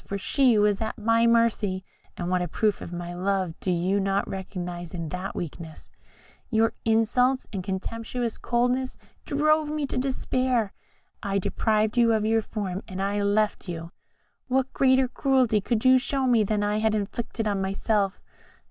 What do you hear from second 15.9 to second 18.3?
show me than I had inflicted on myself?